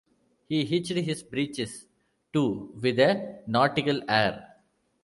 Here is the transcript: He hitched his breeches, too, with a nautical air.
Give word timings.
He 0.49 0.65
hitched 0.65 0.93
his 0.97 1.21
breeches, 1.21 1.85
too, 2.33 2.73
with 2.81 2.97
a 2.97 3.43
nautical 3.45 4.01
air. 4.09 4.55